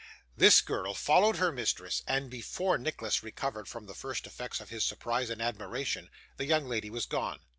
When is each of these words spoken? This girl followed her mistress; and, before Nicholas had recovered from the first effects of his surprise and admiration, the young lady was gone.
This 0.35 0.61
girl 0.61 0.95
followed 0.95 1.35
her 1.35 1.51
mistress; 1.51 2.01
and, 2.07 2.27
before 2.27 2.79
Nicholas 2.79 3.17
had 3.17 3.23
recovered 3.23 3.67
from 3.67 3.85
the 3.85 3.93
first 3.93 4.25
effects 4.25 4.59
of 4.59 4.69
his 4.71 4.83
surprise 4.83 5.29
and 5.29 5.43
admiration, 5.43 6.09
the 6.37 6.45
young 6.45 6.65
lady 6.65 6.89
was 6.89 7.05
gone. 7.05 7.41